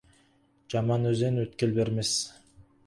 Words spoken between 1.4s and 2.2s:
өткел бермес.